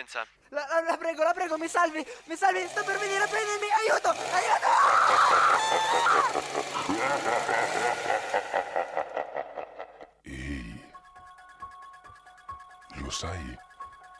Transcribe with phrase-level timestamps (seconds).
[0.00, 0.26] emergenza?
[0.48, 3.66] La, la, la prego, la prego, mi salvi, mi salvi, sto per venire a prendermi,
[3.70, 4.66] aiuto, aiuto!
[10.22, 10.92] Ehi,
[12.94, 13.56] lo sai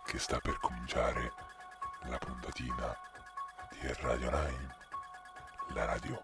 [0.05, 1.33] che sta per cominciare
[2.03, 2.95] la puntatina
[3.71, 4.77] di Radio 9,
[5.75, 6.21] la radio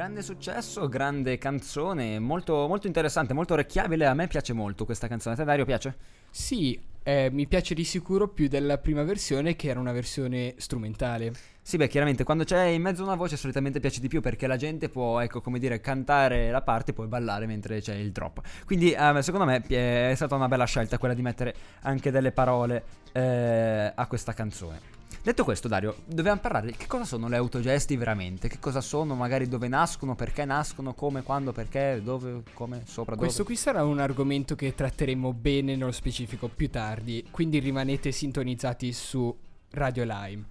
[0.00, 4.06] Grande successo, grande canzone, molto, molto interessante, molto orecchiabile.
[4.06, 5.34] A me piace molto questa canzone.
[5.34, 5.94] A te, Dario, piace?
[6.30, 11.34] Sì, eh, mi piace di sicuro più della prima versione che era una versione strumentale.
[11.60, 14.56] Sì, beh, chiaramente quando c'è in mezzo una voce solitamente piace di più perché la
[14.56, 18.40] gente può, ecco, come dire, cantare la parte e poi ballare mentre c'è il drop.
[18.64, 22.84] Quindi, eh, secondo me, è stata una bella scelta quella di mettere anche delle parole
[23.12, 24.99] eh, a questa canzone.
[25.22, 29.14] Detto questo, Dario, dobbiamo parlare di che cosa sono le autogesti veramente, che cosa sono,
[29.14, 33.26] magari dove nascono, perché nascono, come, quando, perché, dove, come, sopra, dove.
[33.26, 38.92] Questo qui sarà un argomento che tratteremo bene nello specifico più tardi, quindi rimanete sintonizzati
[38.94, 39.36] su
[39.72, 40.46] Radio Lime.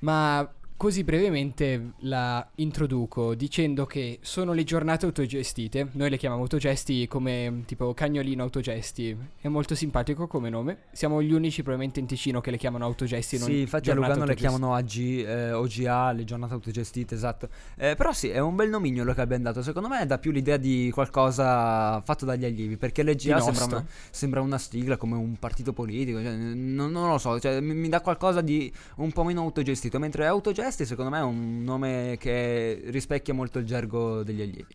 [0.00, 5.88] Ma così brevemente la introduco dicendo che sono le giornate autogestite.
[5.92, 9.16] Noi le chiamiamo autogesti come tipo cagnolino autogesti.
[9.40, 10.78] È molto simpatico come nome.
[10.92, 13.38] Siamo gli unici probabilmente in Ticino che le chiamano autogesti.
[13.38, 17.48] Sì, infatti a Lugano le chiamano AG, eh, OGA, le giornate autogestite, esatto.
[17.76, 19.62] Eh, però sì, è un bel nomignolo che abbiamo dato.
[19.62, 23.64] Secondo me dà più l'idea di qualcosa fatto dagli allievi, perché le Di GA sembra
[23.64, 27.74] una, sembra una sigla come un partito politico, cioè, non, non lo so, cioè, mi,
[27.74, 30.26] mi dà qualcosa di un po' meno autogestito, mentre
[30.64, 34.74] autogesti secondo me è un nome che rispecchia molto il gergo degli allievi.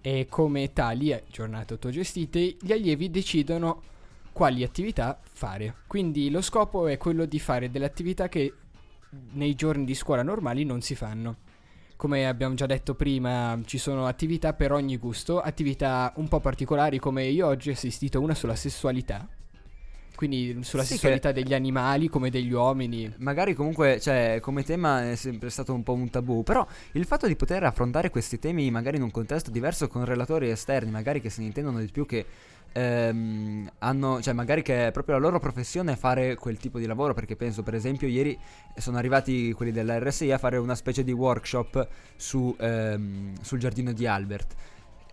[0.00, 3.82] E come tali giornate autogestite, gli allievi decidono
[4.32, 5.76] quali attività fare.
[5.86, 8.52] Quindi lo scopo è quello di fare delle attività che
[9.32, 11.36] nei giorni di scuola normali non si fanno.
[11.96, 16.98] Come abbiamo già detto prima, ci sono attività per ogni gusto, attività un po' particolari
[16.98, 19.28] come io oggi ho assistito una sulla sessualità.
[20.22, 23.12] Quindi sulla Sì, sessualità che- degli animali come degli uomini.
[23.16, 27.26] Magari comunque, cioè, come tema è sempre stato un po' un tabù, però il fatto
[27.26, 31.28] di poter affrontare questi temi magari in un contesto diverso con relatori esterni, magari che
[31.28, 32.24] se ne intendono di più che
[32.72, 37.14] ehm, hanno, cioè magari che è proprio la loro professione fare quel tipo di lavoro,
[37.14, 38.38] perché penso per esempio ieri
[38.76, 41.84] sono arrivati quelli della RSI a fare una specie di workshop
[42.14, 44.54] su, ehm, sul giardino di Albert.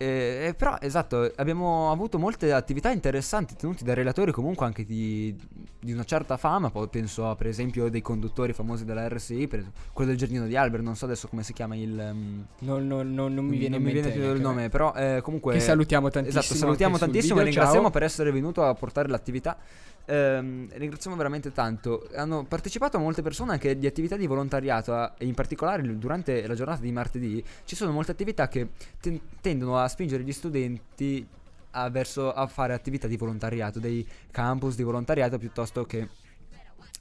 [0.02, 5.36] Eh, eh, però esatto, abbiamo avuto molte attività interessanti tenuti da relatori comunque anche di,
[5.78, 9.46] di una certa fama, poi penso a per esempio dei conduttori famosi della RSI,
[9.92, 12.00] quello del giardino di Albert, non so adesso come si chiama il...
[12.00, 14.38] ehm, Non, non- non- mi viene non in mente più il a me.
[14.38, 15.52] nome, però eh, comunque...
[15.52, 16.40] Che salutiamo tantissimo.
[16.40, 17.90] Esatto, salutiamo tantissimo e video, ringraziamo ciao.
[17.92, 19.58] per essere venuto a portare l'attività.
[20.06, 22.08] Ehm, ringraziamo veramente tanto.
[22.14, 26.54] Hanno partecipato molte persone anche di attività di volontariato a- e in particolare durante la
[26.54, 28.68] giornata di martedì ci sono molte attività che
[29.00, 31.26] ten- tendono a spingere gli studenti
[31.72, 36.08] a, verso a fare attività di volontariato, dei campus di volontariato piuttosto che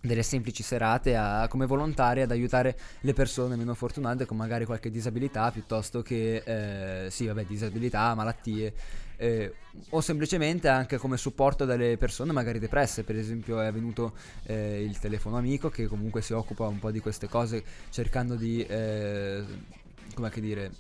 [0.02, 4.90] delle semplici serate a- come volontari ad aiutare le persone meno fortunate con magari qualche
[4.92, 6.44] disabilità piuttosto che
[7.06, 8.74] eh, sì vabbè disabilità, malattie
[9.20, 9.54] eh,
[9.90, 14.14] o semplicemente anche come supporto delle persone magari depresse per esempio è venuto
[14.46, 18.66] eh, il telefono amico che comunque si occupa un po' di queste cose cercando di
[18.66, 19.44] eh,
[20.14, 20.72] come che dire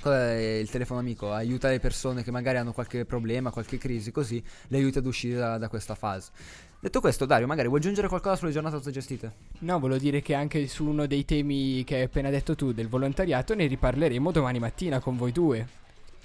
[0.00, 4.42] Cos'è il telefono amico aiuta le persone che magari hanno qualche problema, qualche crisi, così
[4.66, 6.32] le aiuta ad uscire da, da questa fase.
[6.80, 9.32] Detto questo, Dario, magari vuoi aggiungere qualcosa sulle giornate autogestite?
[9.60, 12.88] No, volevo dire che anche su uno dei temi che hai appena detto tu del
[12.88, 15.81] volontariato ne riparleremo domani mattina con voi due.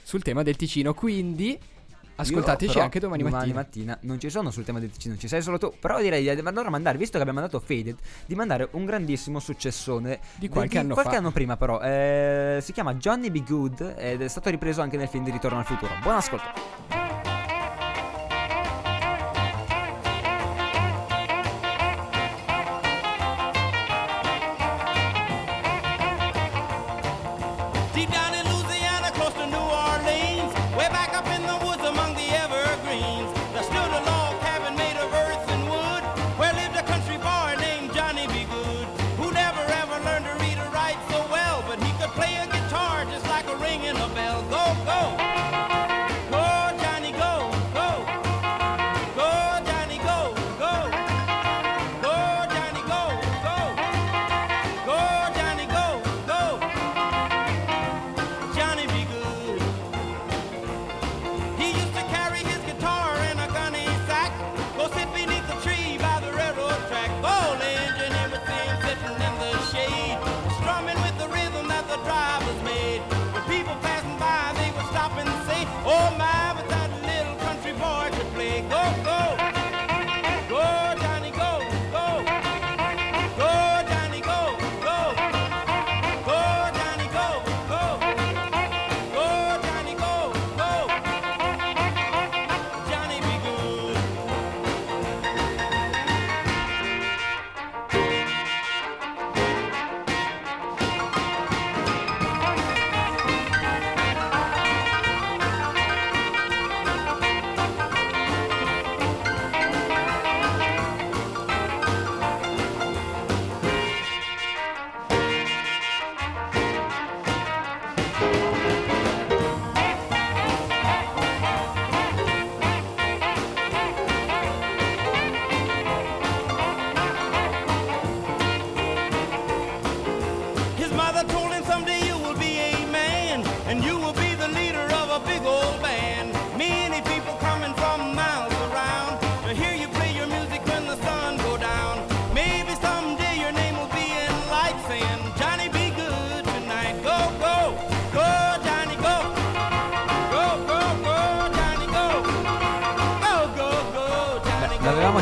[0.08, 1.60] Sul tema del Ticino, quindi
[2.16, 3.98] ascoltateci anche domani, mattina.
[4.04, 5.74] non ci sono sul tema del Ticino, ci sei solo tu.
[5.78, 10.22] Però direi di allora mandare, visto che abbiamo mandato Faded, di mandare un grandissimo successone
[10.38, 11.82] Di qualche anno qualche anno prima, però.
[11.82, 15.60] Eh, si chiama Johnny Be Good ed è stato ripreso anche nel film di Ritorno
[15.60, 15.92] al futuro.
[16.02, 17.07] Buon ascolto.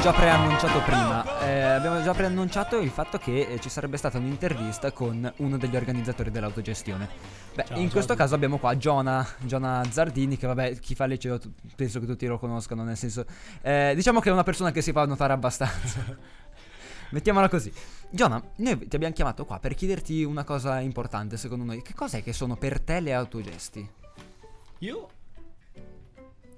[0.05, 1.39] Già preannunciato prima.
[1.41, 5.75] eh, abbiamo già preannunciato il fatto che eh, ci sarebbe stata un'intervista con uno degli
[5.75, 7.09] organizzatori dell'autogestione.
[7.55, 11.05] Beh, Ciao, in ciao questo caso abbiamo qua Giona, Giona Zardini, che vabbè, chi fa
[11.05, 11.39] liceo
[11.75, 13.25] penso che tutti lo conoscano, nel senso...
[13.63, 16.00] eh, diciamo che è una persona che si fa notare abbastanza.
[17.09, 17.74] Mettiamola così.
[18.07, 21.81] Giona, noi ti abbiamo chiamato qua per chiederti una cosa importante, secondo noi.
[21.81, 23.89] Che cos'è che sono per te le autogesti?
[24.79, 25.07] Io,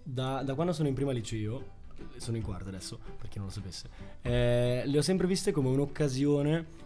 [0.04, 1.76] da, da quando sono in prima liceo,
[2.20, 3.90] sono in quarta adesso, per chi non lo sapesse,
[4.22, 6.86] eh, le ho sempre viste come un'occasione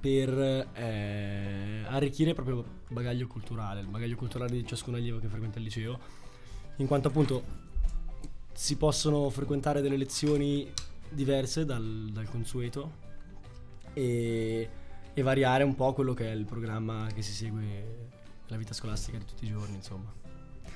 [0.00, 5.58] per eh, arricchire il proprio bagaglio culturale, il bagaglio culturale di ciascun allievo che frequenta
[5.58, 5.98] il liceo,
[6.76, 7.60] in quanto appunto
[8.52, 10.70] si possono frequentare delle lezioni
[11.08, 13.10] diverse dal, dal consueto
[13.92, 14.68] e,
[15.12, 17.60] e variare un po' quello che è il programma che si segue
[18.44, 20.21] nella vita scolastica di tutti i giorni, insomma.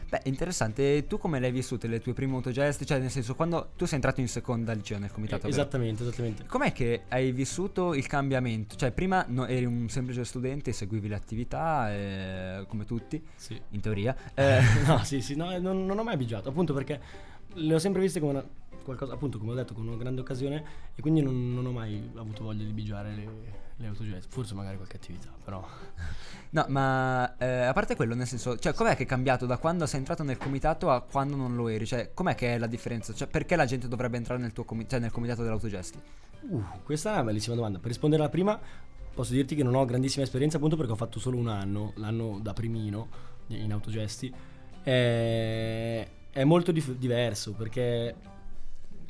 [0.09, 1.07] Beh, interessante.
[1.07, 2.87] Tu come le hai vissute le tue prime autogesti?
[2.87, 5.53] Cioè, nel senso, quando tu sei entrato in seconda liceo nel comitato, vero?
[5.61, 6.45] esattamente, esattamente.
[6.47, 8.77] Com'è che hai vissuto il cambiamento?
[8.77, 13.61] Cioè, prima no- eri un semplice studente, seguivi le attività, eh, come tutti, Sì.
[13.71, 14.15] in teoria.
[14.37, 17.01] Eh, no, sì, sì, no, non, non ho mai bigiato, appunto perché
[17.55, 18.45] le ho sempre viste come una,
[18.85, 22.11] qualcosa, appunto, come ho detto, come una grande occasione e quindi non, non ho mai
[22.15, 23.29] avuto voglia di bigiare le,
[23.77, 24.29] le autogesti.
[24.31, 25.65] Forse magari qualche attività, però...
[26.51, 29.87] no, ma eh, a parte quello, nel senso, cioè, com'è che è cambiato da quando
[29.87, 31.87] sei entrato nel comitato a quando non lo eri?
[31.87, 33.13] Cioè, com'è che è la differenza?
[33.13, 36.01] Cioè, perché la gente dovrebbe entrare nel tuo comi- cioè, nel comitato dell'autogesti?
[36.49, 37.79] Uh, questa è una bellissima domanda.
[37.79, 38.59] Per rispondere alla prima,
[39.13, 42.39] posso dirti che non ho grandissima esperienza appunto perché ho fatto solo un anno, l'anno
[42.41, 43.09] da primino
[43.49, 44.33] in autogesti.
[44.83, 48.15] È, è molto dif- diverso perché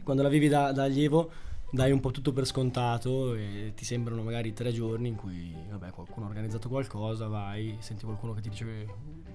[0.03, 1.31] quando la vivi da, da allievo
[1.71, 5.91] dai un po' tutto per scontato e ti sembrano magari tre giorni in cui vabbè,
[5.91, 8.87] qualcuno ha organizzato qualcosa, vai, senti qualcuno che ti dice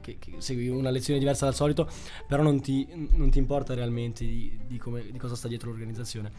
[0.01, 1.89] che, che- segui una lezione diversa dal solito,
[2.27, 6.31] però non ti, non ti importa realmente di, di come- di cosa sta dietro l'organizzazione.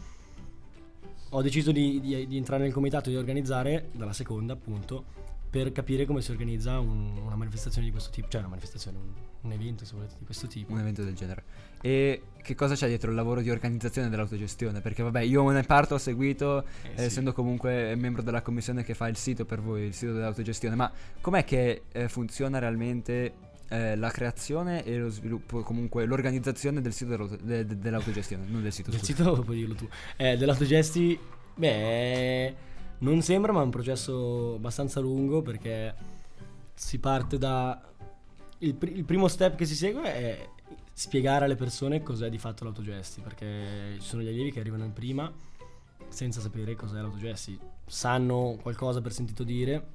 [1.29, 5.05] Ho deciso di- di entrare nel comitato e di organizzare, dalla seconda appunto,
[5.53, 9.11] per capire come si organizza un- una manifestazione di questo tipo, cioè una manifestazione, un,
[9.41, 10.73] un evento se volete di questo tipo.
[10.73, 11.43] Un evento del genere.
[11.79, 14.81] E che cosa c'è dietro il lavoro di organizzazione dell'autogestione?
[14.81, 17.03] Perché vabbè, io nel parto ho seguito, Eh, eh, sì.
[17.03, 20.91] essendo comunque membro della commissione che fa il sito per voi, il sito dell'autogestione, ma
[21.21, 23.33] com'è che eh, funziona realmente
[23.69, 28.63] eh, la creazione e lo sviluppo, comunque l'organizzazione del sito dell'auto- de- de- dell'autogestione, non
[28.63, 29.13] del sito, Del scusa.
[29.13, 29.87] sito puoi dirlo tu.
[30.17, 31.19] Eh, dell'autogesti,
[31.55, 32.55] beh,
[32.99, 35.95] non sembra, ma è un processo abbastanza lungo perché
[36.73, 37.81] si parte da...
[38.59, 40.49] Il, pri- il primo step che si segue è
[40.93, 44.93] spiegare alle persone cos'è di fatto l'autogesti, perché ci sono gli allievi che arrivano in
[44.93, 45.31] prima
[46.07, 47.59] senza sapere cos'è l'autogesti.
[47.85, 49.85] Sanno qualcosa per sentito dire,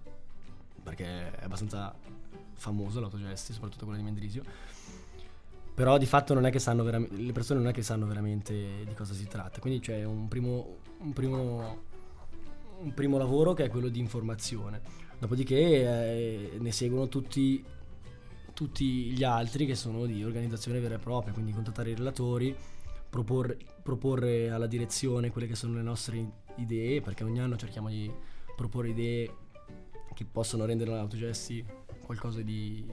[0.82, 1.94] perché è abbastanza
[2.54, 4.42] famoso l'autogesti, soprattutto quello di Mendrisio.
[5.74, 8.84] Però di fatto non è che sanno veramente, le persone non è che sanno veramente
[8.84, 9.60] di cosa si tratta.
[9.60, 11.82] Quindi c'è un primo, un primo,
[12.80, 14.80] un primo lavoro che è quello di informazione.
[15.18, 17.64] Dopodiché eh, ne seguono tutti,
[18.54, 22.54] tutti gli altri che sono di organizzazione vera e propria, quindi contattare i relatori,
[23.08, 28.10] proporre, proporre alla direzione quelle che sono le nostre idee, perché ogni anno cerchiamo di
[28.54, 29.34] proporre idee
[30.14, 31.64] che possono rendere l'autogesti
[32.00, 32.84] qualcosa di,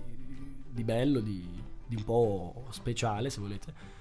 [0.70, 1.48] di bello, di,
[1.88, 3.95] di un po' speciale se volete.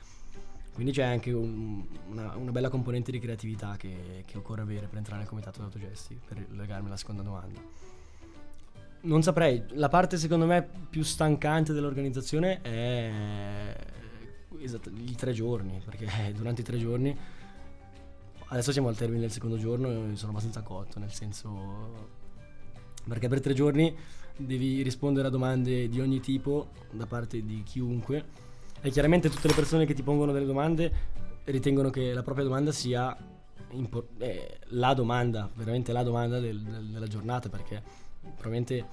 [0.75, 4.99] Quindi c'è anche un- una, una bella componente di creatività che, che occorre avere per
[4.99, 7.61] entrare nel comitato di autogesti, per legarmi alla seconda domanda.
[9.02, 13.76] Non saprei, la parte secondo me più stancante dell'organizzazione è
[14.59, 17.16] esatto, i tre giorni, perché durante i tre giorni,
[18.49, 22.23] adesso siamo al termine del secondo giorno sono abbastanza cotto, nel senso
[23.07, 23.95] perché per tre giorni
[24.37, 28.43] devi rispondere a domande di ogni tipo da parte di chiunque
[28.85, 30.93] e chiaramente tutte le persone che ti pongono delle domande
[31.45, 33.17] ritengono che la propria domanda sia
[33.71, 37.83] impo- eh, la domanda, veramente la domanda del- del- della giornata perché
[38.21, 38.87] probabilmente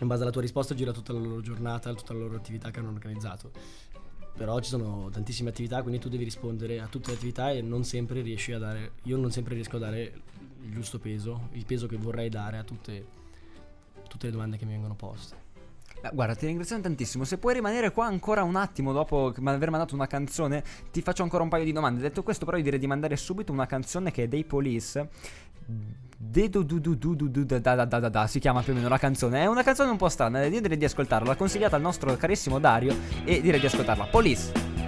[0.00, 2.78] in base alla tua risposta gira tutta la loro giornata, tutta la loro attività che
[2.78, 3.50] hanno organizzato.
[4.38, 7.84] Però ci sono tantissime attività, quindi tu devi rispondere a tutte le attività e non
[7.84, 10.00] sempre riesci a dare, io non sempre riesco a dare
[10.62, 13.06] il giusto peso, il peso che vorrei dare a tutte,
[14.08, 15.48] tutte le domande che mi vengono poste.
[16.12, 17.24] Guarda, ti ringraziamo tantissimo.
[17.24, 21.42] Se puoi rimanere qua ancora un attimo dopo aver mandato una canzone, ti faccio ancora
[21.42, 22.00] un paio di domande.
[22.00, 25.08] Detto questo, però, io direi di mandare subito una canzone che è dei Police.
[26.22, 29.42] De du da da da da da si chiama più o meno la canzone.
[29.42, 30.44] È una canzone un po' strana.
[30.44, 31.28] Io direi di ascoltarla.
[31.28, 32.94] L'ha consigliata al nostro carissimo Dario.
[33.24, 34.06] E direi di ascoltarla.
[34.06, 34.79] Police.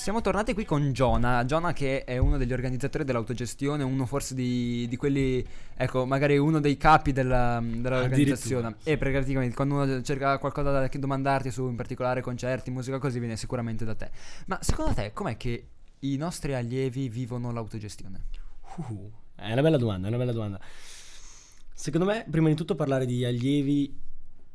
[0.00, 4.88] Siamo tornati qui con Giona, Giona che è uno degli organizzatori dell'autogestione, uno forse di,
[4.88, 8.76] di quelli, ecco, magari uno dei capi della, dell'organizzazione.
[8.82, 13.36] E praticamente quando uno cerca qualcosa da domandarti su in particolare concerti, musica così, viene
[13.36, 14.10] sicuramente da te.
[14.46, 15.66] Ma secondo te com'è che
[15.98, 18.24] i nostri allievi vivono l'autogestione?
[18.76, 20.58] Uh, è una bella domanda, è una bella domanda.
[21.74, 23.94] Secondo me, prima di tutto parlare di allievi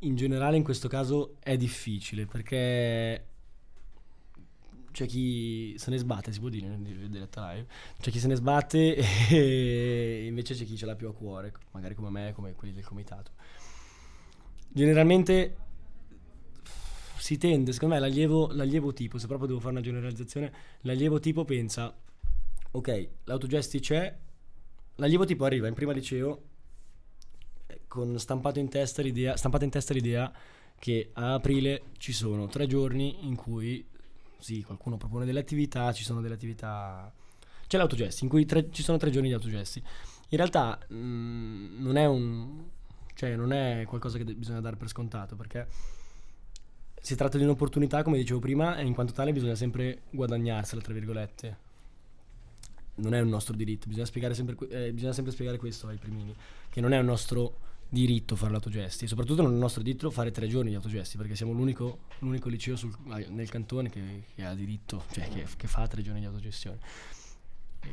[0.00, 3.35] in generale in questo caso è difficile perché
[4.96, 7.66] c'è chi se ne sbatte, si può dire in diretta live,
[8.00, 8.96] c'è chi se ne sbatte
[9.28, 12.82] e invece c'è chi ce l'ha più a cuore, magari come me, come quelli del
[12.82, 13.32] comitato.
[14.68, 15.56] Generalmente
[17.18, 21.44] si tende, secondo me, l'allievo, l'allievo tipo, se proprio devo fare una generalizzazione, l'allievo tipo
[21.44, 21.94] pensa,
[22.70, 24.16] ok, l'autogesti c'è,
[24.94, 26.42] l'allievo tipo arriva in prima liceo
[27.66, 30.32] eh, con stampato in testa l'idea, in testa l'idea
[30.78, 33.86] che a aprile ci sono tre giorni in cui
[34.38, 37.12] sì, qualcuno propone delle attività, ci sono delle attività...
[37.66, 39.82] C'è l'autogesti, in cui tre- ci sono tre giorni di autogesti.
[40.28, 42.64] In realtà mh, non è un...
[43.14, 45.66] cioè non è qualcosa che de- bisogna dare per scontato, perché
[47.00, 50.92] si tratta di un'opportunità, come dicevo prima, e in quanto tale bisogna sempre guadagnarsela, tra
[50.92, 51.58] virgolette.
[52.96, 56.34] Non è un nostro diritto, bisogna, sempre, eh, bisogna sempre spiegare questo ai primini,
[56.70, 60.10] che non è un nostro diritto fare l'autogesti e soprattutto non è il nostro diritto
[60.10, 62.94] fare tre giorni di autogesti perché siamo l'unico, l'unico liceo sul-
[63.28, 64.00] nel cantone che,
[64.34, 66.78] che ha diritto, cioè che, che fa tre giorni di autogestione.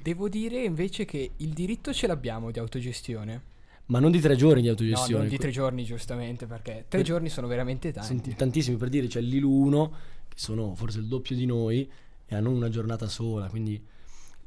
[0.02, 3.52] Devo dire invece che il diritto ce l'abbiamo di autogestione.
[3.88, 5.20] Ma non di tre giorni di No, autogestione.
[5.22, 8.34] non di tre giorni giustamente, perché tre Per- giorni sono veramente Sono tanti.
[8.36, 9.94] tantissimi per dire, c'è l'ILU 1
[10.30, 11.88] che sono forse il doppio di noi
[12.26, 13.80] e hanno una giornata sola, quindi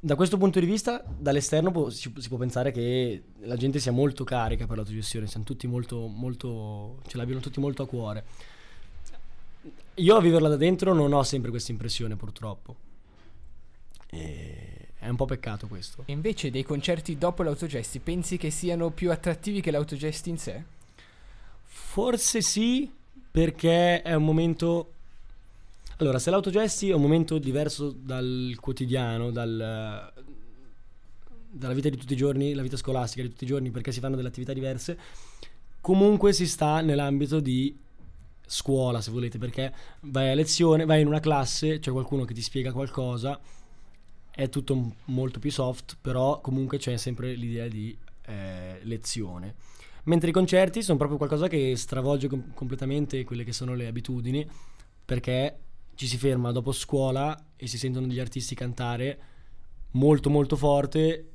[0.06, 3.90] da questo punto di vista dall'esterno può- si, si può pensare che la gente sia
[3.90, 8.24] molto carica per l'autogestione, siamo tutti molto, molto, ce l'abbiano tutti molto a cuore.
[9.94, 12.76] Io a viverla da dentro non ho sempre questa impressione purtroppo.
[14.08, 16.04] E è un po' peccato questo.
[16.06, 20.62] E invece dei concerti dopo l'autogesti, pensi che siano più attrattivi che l'autogesti in sé?
[21.64, 22.88] Forse sì,
[23.28, 24.92] perché è un momento.
[25.98, 30.12] Allora, se l'autogesti è un momento diverso dal quotidiano, dal-
[31.50, 34.00] dalla vita di tutti i giorni, la vita scolastica di tutti i giorni, perché si
[34.00, 34.98] fanno delle attività diverse,
[35.80, 37.74] comunque si sta nell'ambito di
[38.44, 42.42] scuola, se volete, perché vai a lezione, vai in una classe, c'è qualcuno che ti
[42.42, 43.40] spiega qualcosa,
[44.30, 49.54] è tutto molto più soft, però comunque c'è sempre l'idea di eh, lezione.
[50.04, 54.46] Mentre i concerti sono proprio qualcosa che stravolge com- completamente quelle che sono le abitudini,
[55.06, 55.60] perché
[55.96, 59.18] ci si ferma dopo scuola e si sentono degli artisti cantare
[59.92, 61.30] molto molto forte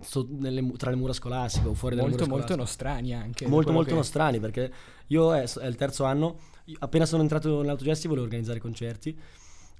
[0.00, 2.86] so- nelle tra le mura scolastiche o fuori dalle Molto, mura molto scolastiche.
[2.92, 3.46] nostrani anche.
[3.48, 4.72] Molto molto che- nostrani perché
[5.08, 6.38] io è, è il terzo anno,
[6.78, 9.18] appena sono entrato nell'autogesti volevo organizzare concerti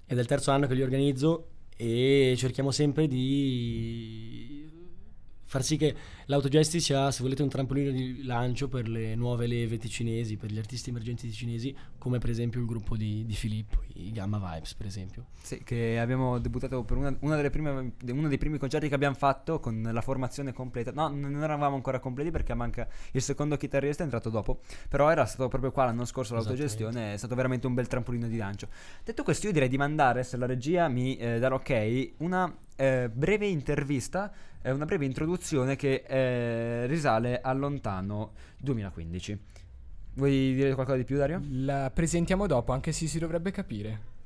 [0.07, 4.68] ed è il terzo anno che li organizzo e cerchiamo sempre di
[5.49, 5.95] far sì che
[6.27, 10.59] l'autogesti sia, se volete, un trampolino di lancio per le nuove leve ticinesi, per gli
[10.59, 14.87] artisti emergenti ticinesi, come per esempio il gruppo di, di Filippo, i Gamma Vibes, per
[14.87, 15.27] esempio.
[15.41, 19.15] Sì, che abbiamo debuttato per una, una delle prime, uno dei primi concerti che abbiamo
[19.15, 20.93] fatto con la formazione completa.
[20.93, 24.61] No, non eravamo ancora completi perché manca il secondo chitarrista, è entrato dopo.
[24.91, 28.37] Però era stato proprio qua l'anno scorso l'autogestione, è stato veramente un bel trampolino di
[28.37, 28.69] lancio.
[29.03, 33.11] Detto questo, io direi di mandare, se la regia mi eh, dà l'ok, una eh,
[33.13, 39.39] breve intervista, eh, una breve introduzione che eh, risale al lontano 2015.
[40.15, 41.41] Vuoi dire qualcosa di più, Dario?
[41.51, 44.17] La presentiamo dopo, anche se si dovrebbe capire.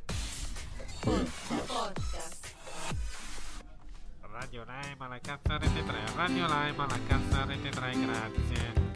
[4.31, 8.92] Radio Lime alla cassa rete 3, Radio alla cassa rete 3, grazie.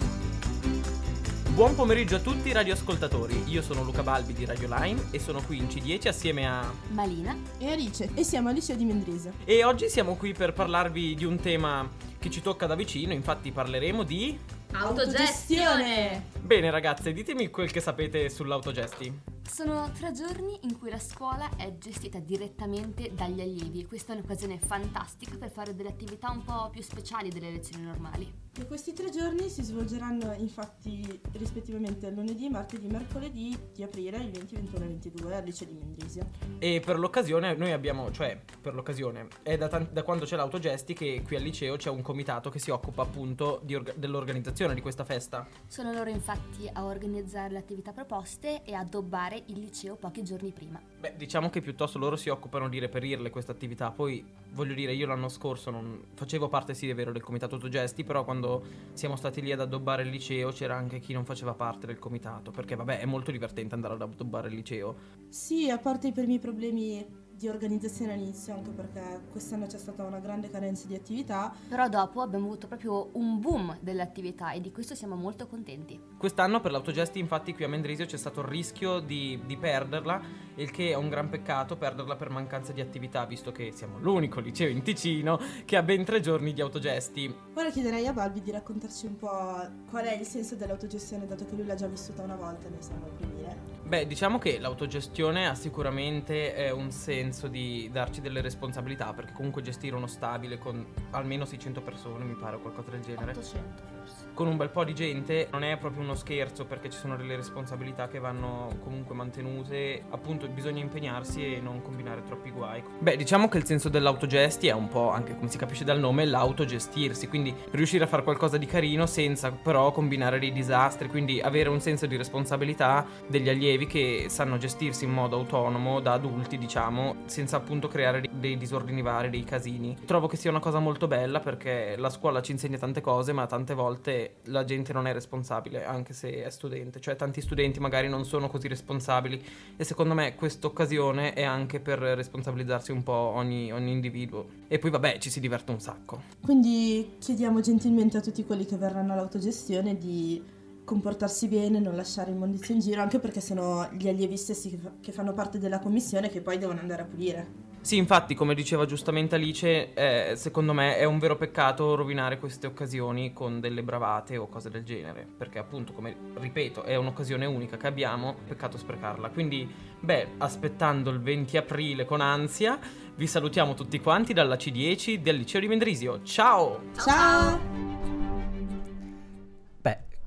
[1.57, 5.57] Buon pomeriggio a tutti radioascoltatori, io sono Luca Balbi di Radio Line e sono qui
[5.57, 6.71] in C10 assieme a...
[6.89, 7.35] Malina.
[7.57, 8.11] E Alice.
[8.13, 9.33] E siamo al liceo di Mendrisa.
[9.43, 11.89] E oggi siamo qui per parlarvi di un tema
[12.19, 14.39] che ci tocca da vicino, infatti parleremo di...
[14.79, 16.35] Autogestione!
[16.39, 19.35] Bene ragazze, ditemi quel che sapete sull'autogesti.
[19.49, 24.17] Sono tre giorni in cui la scuola è gestita direttamente dagli allievi e questa è
[24.17, 28.45] un'occasione fantastica per fare delle attività un po' più speciali delle lezioni normali.
[28.59, 34.55] E questi tre giorni si svolgeranno infatti rispettivamente lunedì, martedì, mercoledì di aprile, il 20,
[34.55, 36.27] 21 e 22 al liceo di Mendrisia.
[36.59, 40.95] E per l'occasione noi abbiamo, cioè per l'occasione, è da, tan- da quando c'è l'autogesti
[40.95, 44.81] che qui al liceo c'è un comitato che si occupa appunto di orga- dell'organizzazione di
[44.81, 45.47] questa festa.
[45.67, 50.53] Sono loro infatti a organizzare le attività proposte e a addobbare il liceo pochi giorni
[50.53, 50.81] prima.
[50.99, 53.91] Beh, diciamo che piuttosto loro si occupano di reperirle queste attività.
[53.91, 58.05] Poi, voglio dire, io l'anno scorso non facevo parte, sì, è vero, del comitato autogesti,
[58.05, 61.87] però quando siamo stati lì ad addobbare il liceo c'era anche chi non faceva parte
[61.87, 64.97] del comitato, perché vabbè, è molto divertente andare ad addobbare il liceo.
[65.29, 70.19] Sì, a parte i primi problemi di organizzazione all'inizio, anche perché quest'anno c'è stata una
[70.21, 71.53] grande carenza di attività.
[71.69, 76.01] Però dopo abbiamo avuto proprio un boom delle attività e di questo siamo molto contenti.
[76.17, 80.21] Quest'anno per l'autogesti infatti qui a Mendrisio c'è stato il rischio di, di perderla,
[80.55, 84.41] il che è un gran peccato perderla per mancanza di attività, visto che siamo l'unico
[84.41, 87.35] liceo in Ticino che ha ben tre giorni di autogesti.
[87.55, 91.55] Ora chiederei a Balbi di raccontarci un po' qual è il senso dell'autogestione, dato che
[91.55, 93.43] lui l'ha già vissuta una volta e noi siamo i primi.
[93.43, 93.75] eh.
[93.87, 99.63] Beh, diciamo che l'autogestione ha sicuramente eh, un senso di darci delle responsabilità, perché comunque
[99.63, 103.33] gestire uno stabile con almeno 600 persone, mi pare, o qualcosa del genere.
[103.33, 104.26] 800 forse.
[104.37, 107.37] Con un bel po' di gente non è proprio uno scherzo, perché ci sono delle
[107.37, 110.03] responsabilità che vanno comunque mantenute.
[110.11, 112.83] Appunto, bisogna impegnarsi e non combinare troppi guai.
[112.99, 116.27] Beh, diciamo che il senso dell'autogesti è un po', anche come si capisce dal nome,
[116.27, 121.71] l'autogestirsi, quindi riuscire a fare qualcosa di carino senza però combinare dei disastri, quindi avere
[121.71, 127.23] un senso di responsabilità degli allievi che sanno gestirsi in modo autonomo da adulti, diciamo,
[127.25, 129.97] senza appunto creare dei- disordini vari, dei casini.
[130.05, 133.47] Trovo che sia una cosa molto bella perché la scuola ci insegna tante cose, ma
[133.47, 138.09] tante volte la gente non è responsabile, anche se è studente, cioè tanti studenti magari
[138.09, 139.43] non sono così responsabili
[139.77, 144.47] e secondo me questa occasione è anche per responsabilizzarsi un po' ogni, ogni individuo.
[144.69, 146.23] E poi vabbè, ci si diverte un sacco.
[146.43, 150.43] Quindi chiediamo gentilmente a tutti quelli che verranno all'autogestione di
[150.85, 155.33] comportarsi bene, non lasciare immondizie in giro, anche perché sono gli allievi stessi che fanno
[155.33, 157.66] parte della commissione che poi devono andare a pulire.
[157.87, 162.67] Sì, infatti, come diceva giustamente Alice, eh, secondo me è un vero peccato rovinare queste
[162.67, 165.25] occasioni con delle bravate o cose del genere.
[165.39, 169.29] Perché, appunto, come ripeto, è un'occasione unica che abbiamo, peccato sprecarla.
[169.29, 172.77] Quindi, beh, aspettando il 20 aprile con ansia,
[173.15, 176.25] vi salutiamo tutti quanti dalla C10 del liceo di Mendrisio.
[176.25, 176.87] Ciao!
[176.97, 177.96] Ciao!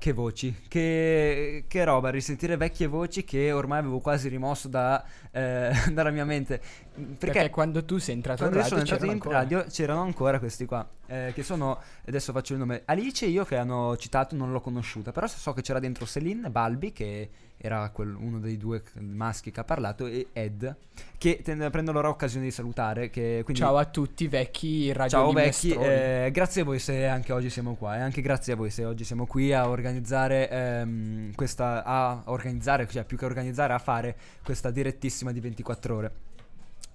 [0.00, 5.70] Che voci, che, che roba, risentire vecchie voci che ormai avevo quasi rimosso da, eh,
[5.92, 6.58] dalla mia mente.
[6.58, 9.38] Perché, Perché quando tu sei entrato in radio sono entrato c'erano in ancora.
[9.40, 13.44] radio c'erano ancora questi qua, eh, che sono, adesso faccio il nome, Alice e io
[13.44, 17.28] che hanno citato non l'ho conosciuta, però so che c'era dentro Celine, Balbi che
[17.62, 20.74] era quel- uno dei due maschi che ha parlato e Ed,
[21.18, 23.10] che te- prendo l'ora occasione di salutare.
[23.10, 27.32] Che, quindi, Ciao a tutti vecchi radio Ciao vecchi, eh, grazie a voi se anche
[27.32, 31.34] oggi siamo qua e anche grazie a voi se oggi siamo qui a organizzare ehm,
[31.34, 36.12] questa, a organizzare, cioè più che organizzare, a fare questa direttissima di 24 ore.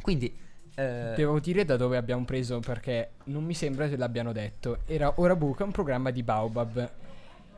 [0.01, 0.36] Quindi,
[0.75, 4.80] eh, Devo dire da dove abbiamo preso perché non mi sembra che l'abbiano detto.
[4.86, 6.91] Era Ora Buca, un programma di Baobab.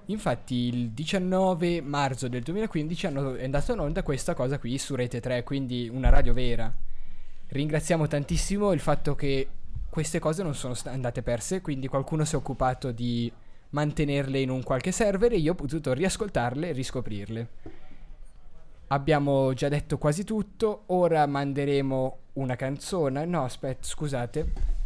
[0.09, 4.95] Infatti il 19 marzo del 2015 hanno- è andata in onda questa cosa qui su
[4.95, 6.73] Rete 3, quindi una radio vera.
[7.49, 9.47] Ringraziamo tantissimo il fatto che
[9.89, 13.31] queste cose non sono andate perse, quindi qualcuno si è occupato di
[13.69, 17.49] mantenerle in un qualche server e io ho potuto riascoltarle e riscoprirle.
[18.87, 23.25] Abbiamo già detto quasi tutto, ora manderemo una canzone.
[23.25, 24.76] No, aspetta, scusate.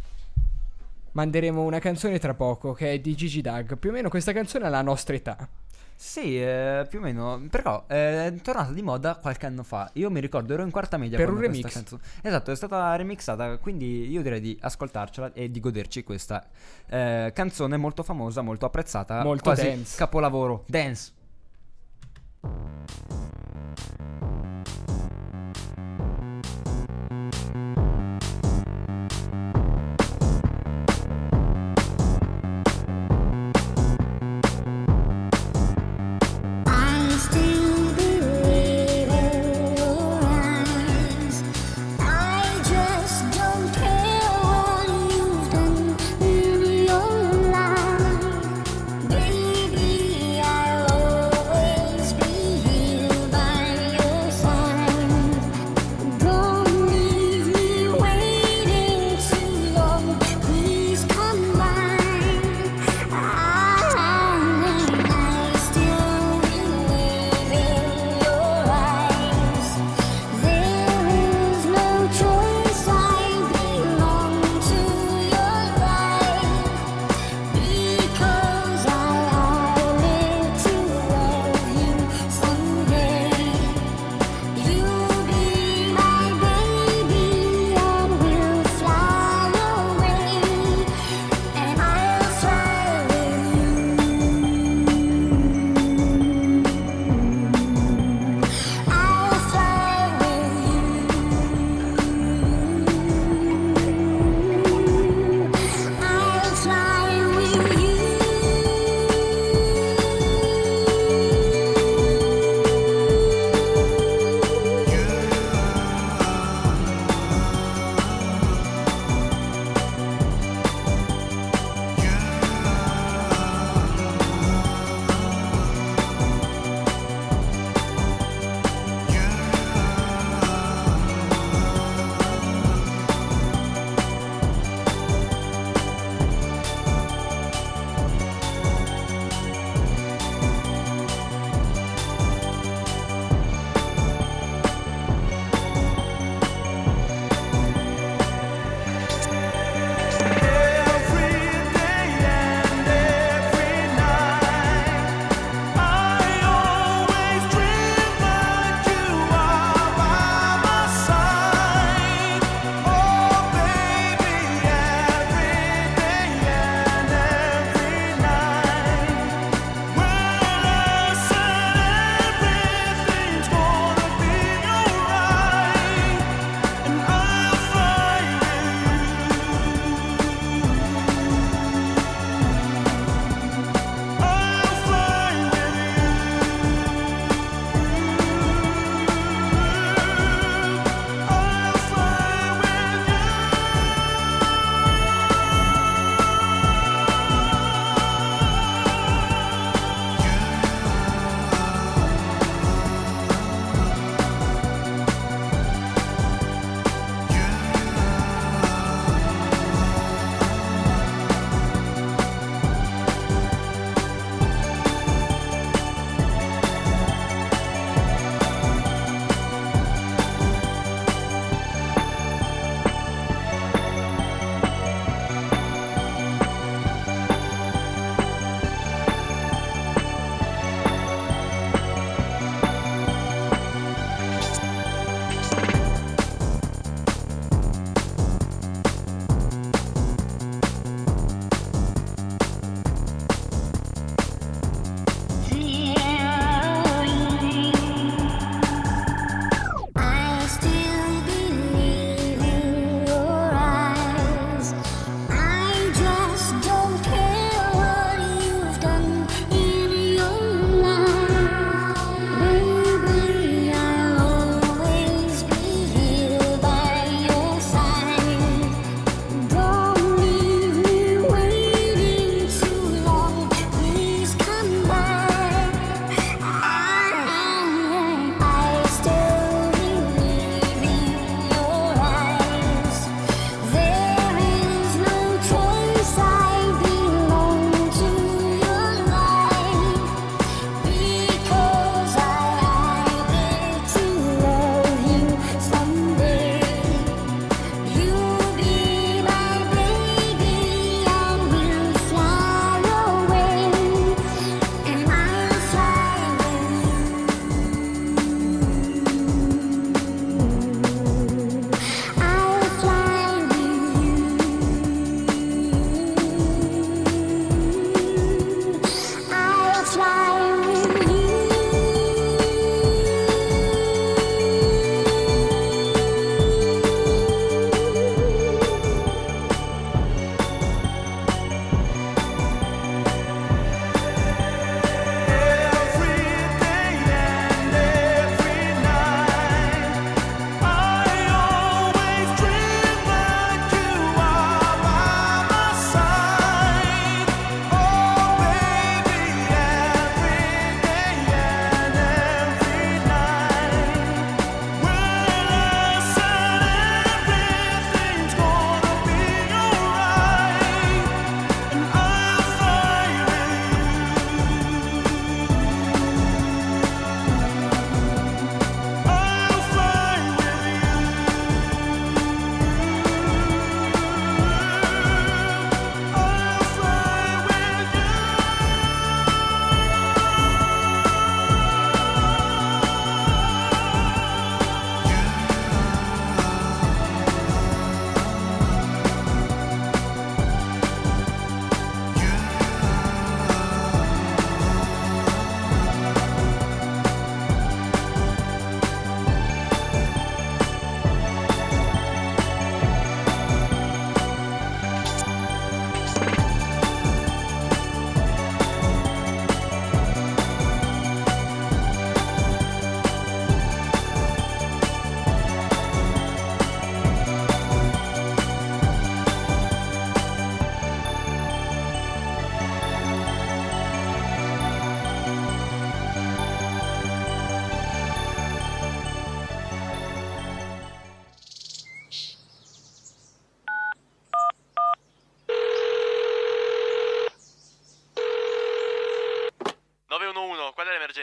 [1.12, 3.76] Manderemo una canzone tra poco che è di Gigi Dag.
[3.76, 5.46] Più o meno questa canzone ha la nostra età.
[5.94, 9.88] sì, eh, più o meno, però eh, è tornata di moda qualche anno fa.
[9.94, 11.70] Io mi ricordo, ero in quarta media Per un remix.
[11.72, 16.44] canzone- Esatto, è stata remixata, quindi io direi di ascoltarcela e di goderci questa
[16.88, 19.96] eh, canzone molto famosa, molto apprezzata, Molto quasi dance.
[19.96, 20.64] capolavoro.
[20.66, 21.12] Dance.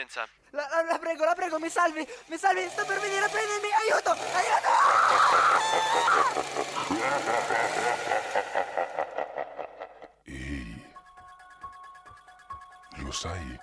[0.00, 0.28] è l'emergenza?
[0.50, 3.68] La, la- la prego, la prego, mi salvi, mi salvi, sto per venire a prendermi,
[3.72, 4.68] aiuto, aiuto!
[10.24, 10.92] Ehi,
[12.96, 13.58] lo sai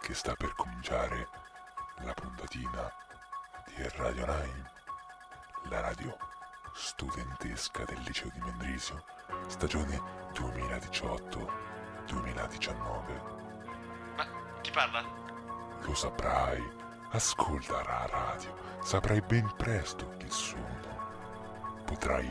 [0.00, 1.28] che sta per cominciare
[1.98, 2.90] la puntatina
[3.66, 4.72] di Radio 9?
[5.70, 6.16] La radio
[6.74, 9.04] studentesca del liceo di Mendrisio,
[9.46, 10.00] stagione
[10.32, 13.32] 2018-2019.
[14.16, 14.26] Ma
[14.60, 15.23] chi parla?
[15.86, 16.62] Lo saprai,
[17.10, 20.62] ascolta la radio, saprai ben presto chi sono.
[21.84, 22.26] Potrai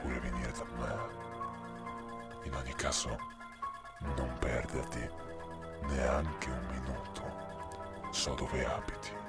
[0.00, 2.44] pure venire da me.
[2.44, 3.16] In ogni caso,
[4.16, 5.10] non perderti
[5.88, 8.10] neanche un minuto.
[8.12, 9.25] So dove abiti.